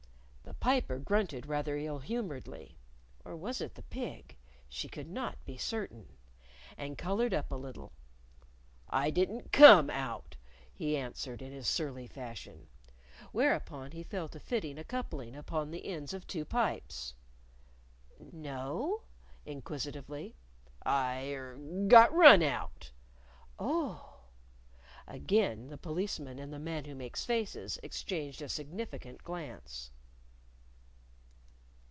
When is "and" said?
6.77-6.99, 26.37-26.53